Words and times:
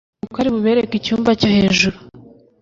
nuko 0.19 0.37
ari 0.41 0.49
bubereke 0.55 0.93
icyumba 0.97 1.29
cyo 1.39 1.49
hejuru 1.55 1.97